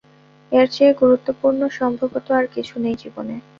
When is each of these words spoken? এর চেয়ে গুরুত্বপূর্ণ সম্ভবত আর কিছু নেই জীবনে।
এর 0.51 0.67
চেয়ে 0.71 0.93
গুরুত্বপূর্ণ 1.01 1.61
সম্ভবত 1.79 2.27
আর 2.31 2.45
কিছু 2.55 2.75
নেই 2.83 2.95
জীবনে। 3.03 3.35